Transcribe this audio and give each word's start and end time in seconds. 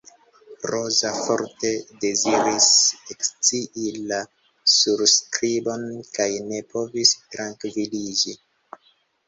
Roza 0.69 1.09
forte 1.17 1.69
deziris 2.05 2.69
ekscii 3.17 3.93
la 4.13 4.23
surskribon 4.79 5.87
kaj 6.19 6.29
ne 6.49 6.65
povis 6.75 7.15
trankviliĝi. 7.37 8.39